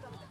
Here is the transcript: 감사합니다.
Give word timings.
감사합니다. 0.00 0.27